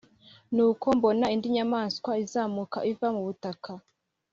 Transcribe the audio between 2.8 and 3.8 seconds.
iva mu butaka.